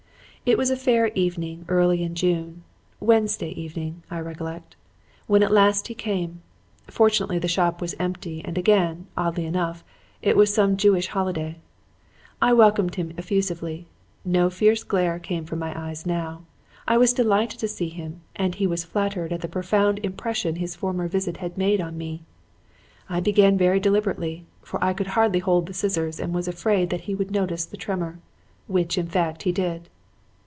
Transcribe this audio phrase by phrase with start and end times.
[0.43, 2.63] "It was a fair evening early in June
[2.99, 4.75] Wednesday evening, I recollect
[5.27, 6.41] when at last he came.
[6.87, 9.83] Fortunately the shop was empty, and again, oddly enough,
[10.19, 11.59] it was some Jewish holiday.
[12.41, 13.85] "I welcomed him effusively.
[14.25, 16.41] No fierce glare came from my eyes now.
[16.87, 20.75] I was delighted to see him and he was flattered at the profound impression his
[20.75, 22.23] former visit had made on me.
[23.07, 27.01] I began very deliberately, for I could hardly hold the scissors and was afraid that
[27.01, 28.17] he would notice the tremor;
[28.65, 29.87] which, in fact, he did.